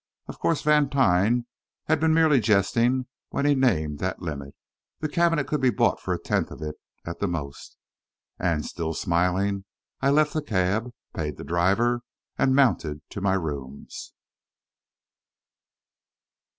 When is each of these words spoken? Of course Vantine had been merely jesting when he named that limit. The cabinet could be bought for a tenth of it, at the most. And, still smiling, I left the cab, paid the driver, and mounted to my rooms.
Of 0.25 0.39
course 0.39 0.63
Vantine 0.63 1.45
had 1.85 1.99
been 1.99 2.11
merely 2.11 2.39
jesting 2.39 3.05
when 3.29 3.45
he 3.45 3.53
named 3.53 3.99
that 3.99 4.19
limit. 4.19 4.55
The 4.99 5.07
cabinet 5.07 5.45
could 5.45 5.61
be 5.61 5.69
bought 5.69 5.99
for 6.01 6.11
a 6.11 6.17
tenth 6.19 6.49
of 6.49 6.59
it, 6.63 6.73
at 7.05 7.19
the 7.19 7.27
most. 7.27 7.77
And, 8.39 8.65
still 8.65 8.95
smiling, 8.95 9.63
I 10.01 10.09
left 10.09 10.33
the 10.33 10.41
cab, 10.41 10.89
paid 11.15 11.37
the 11.37 11.43
driver, 11.43 12.01
and 12.35 12.55
mounted 12.55 13.07
to 13.11 13.21
my 13.21 13.35
rooms. 13.35 14.13